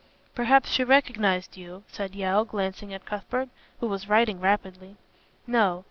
"Perhaps 0.33 0.71
she 0.71 0.83
recognized 0.83 1.57
you," 1.57 1.83
said 1.87 2.15
Yeo, 2.15 2.43
glancing 2.43 2.91
at 2.91 3.05
Cuthbert, 3.05 3.49
who 3.81 3.87
was 3.87 4.09
writing 4.09 4.39
rapidly. 4.39 4.95
"No. 5.45 5.79